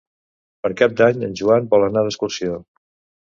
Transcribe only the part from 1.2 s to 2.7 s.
en Joan vol anar d'excursió.